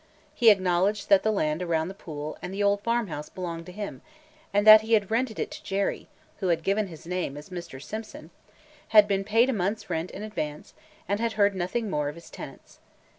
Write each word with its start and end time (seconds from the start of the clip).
He 0.33 0.49
acknowledged 0.49 1.09
that 1.09 1.21
the 1.21 1.29
land 1.31 1.61
around 1.61 1.87
the 1.87 1.93
pool 1.93 2.35
and 2.41 2.51
the 2.51 2.63
old 2.63 2.81
farm 2.81 3.05
house 3.05 3.29
belonged 3.29 3.67
to 3.67 3.71
him, 3.71 4.01
that 4.51 4.81
he 4.81 4.93
had 4.93 5.11
rented 5.11 5.37
it 5.37 5.51
to 5.51 5.63
Jerry 5.63 6.07
(who 6.39 6.47
had 6.47 6.63
given 6.63 6.87
his 6.87 7.05
name 7.05 7.37
as 7.37 7.49
"Mr. 7.49 7.79
Simpson"), 7.79 8.31
had 8.87 9.07
been 9.07 9.23
paid 9.23 9.47
a 9.47 9.53
month's 9.53 9.91
rent 9.91 10.09
in 10.09 10.23
advance, 10.23 10.73
and 11.07 11.19
had 11.19 11.33
heard 11.33 11.53
nothing 11.53 11.87
more 11.87 12.09
of 12.09 12.15
his 12.15 12.31
tenants. 12.31 12.79